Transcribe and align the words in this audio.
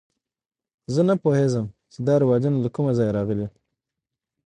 زه 0.93 1.01
نه 1.09 1.15
پوهېږم 1.23 1.65
چې 1.91 1.99
دا 2.07 2.13
رواجونه 2.21 2.57
له 2.63 2.69
کومه 2.75 2.91
ځایه 2.97 3.15
راغلي. 3.17 3.47